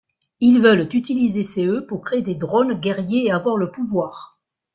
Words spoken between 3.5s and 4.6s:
le pouvoir.